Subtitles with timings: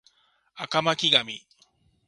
[0.55, 1.45] 赤巻紙